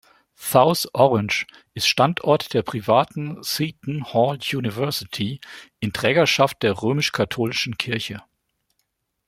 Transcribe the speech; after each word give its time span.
South 0.35 0.87
Orange 0.95 1.45
ist 1.75 1.85
Standort 1.87 2.55
der 2.55 2.63
privaten 2.63 3.37
Seton 3.43 4.03
Hall 4.11 4.39
University 4.51 5.39
in 5.79 5.93
Trägerschaft 5.93 6.63
der 6.63 6.81
Römisch-katholischen 6.81 7.77
Kirche. 7.77 8.23